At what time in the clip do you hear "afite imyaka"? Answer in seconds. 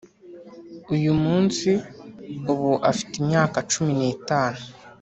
2.91-3.57